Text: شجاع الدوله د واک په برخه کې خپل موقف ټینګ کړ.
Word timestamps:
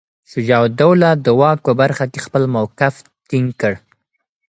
شجاع 0.31 0.59
الدوله 0.67 1.09
د 1.25 1.27
واک 1.39 1.57
په 1.67 1.71
برخه 1.81 2.05
کې 2.11 2.19
خپل 2.25 2.43
موقف 2.55 2.93
ټینګ 3.29 3.49
کړ. 3.61 3.73